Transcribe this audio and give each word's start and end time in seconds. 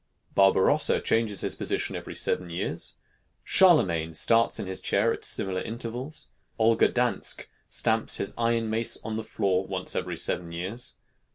Barbarossa 0.33 0.99
changes 0.99 1.41
his 1.41 1.53
position 1.53 1.95
every 1.95 2.15
seven 2.15 2.49
years. 2.49 2.95
Charlemagne 3.43 4.15
starts 4.15 4.59
in 4.59 4.65
his 4.65 4.79
chair 4.79 5.13
at 5.13 5.23
similar 5.23 5.61
intervals. 5.61 6.29
Olger 6.59 6.91
Dansk 6.91 7.45
stamps 7.69 8.17
his 8.17 8.33
iron 8.35 8.67
mace 8.67 8.97
on 9.03 9.15
the 9.15 9.23
floor 9.23 9.67
once 9.67 9.95
every 9.95 10.17
seven 10.17 10.51
years. 10.51 10.95